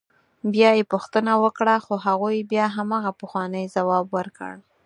[0.53, 4.53] بیا یې پوښتنه وکړه خو هغوی بیا همغه پخوانی ځواب ورکړ.